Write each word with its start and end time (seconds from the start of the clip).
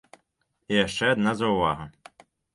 І 0.73 0.79
яшчэ 0.79 1.05
адна 1.17 1.31
заўвага. 1.43 1.85